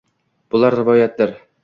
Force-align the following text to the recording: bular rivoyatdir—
bular 0.55 0.73
rivoyatdir— 0.79 1.35